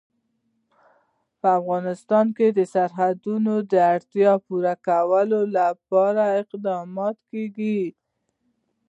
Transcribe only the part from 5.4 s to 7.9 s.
لپاره اقدامات کېږي.